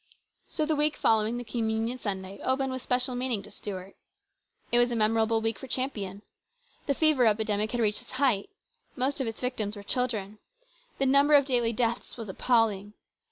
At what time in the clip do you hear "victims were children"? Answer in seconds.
9.39-10.39